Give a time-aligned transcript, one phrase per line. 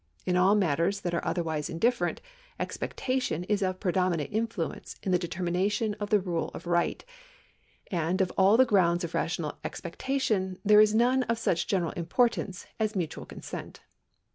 [0.25, 2.21] In all matters that are otherwise indifferent,
[2.59, 7.05] expectation is of predominant influence in the determination of the rule of right,
[7.91, 12.65] and of all the grounds of rational expectation there is none of such general importance
[12.79, 13.81] as mutual consent.